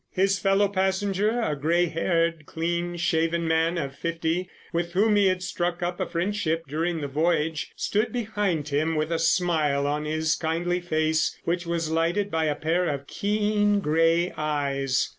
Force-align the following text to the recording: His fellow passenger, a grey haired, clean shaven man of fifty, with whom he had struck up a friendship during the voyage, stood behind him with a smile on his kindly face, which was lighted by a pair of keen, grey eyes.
His 0.13 0.39
fellow 0.39 0.67
passenger, 0.67 1.41
a 1.41 1.55
grey 1.55 1.85
haired, 1.85 2.47
clean 2.47 2.97
shaven 2.97 3.47
man 3.47 3.77
of 3.77 3.95
fifty, 3.95 4.49
with 4.73 4.93
whom 4.93 5.15
he 5.15 5.27
had 5.27 5.43
struck 5.43 5.83
up 5.83 5.99
a 5.99 6.07
friendship 6.07 6.65
during 6.67 7.01
the 7.01 7.07
voyage, 7.07 7.71
stood 7.75 8.11
behind 8.11 8.69
him 8.69 8.95
with 8.95 9.11
a 9.11 9.19
smile 9.19 9.85
on 9.85 10.05
his 10.05 10.33
kindly 10.35 10.79
face, 10.81 11.37
which 11.43 11.67
was 11.67 11.91
lighted 11.91 12.31
by 12.31 12.45
a 12.45 12.55
pair 12.55 12.87
of 12.89 13.05
keen, 13.05 13.79
grey 13.79 14.31
eyes. 14.35 15.09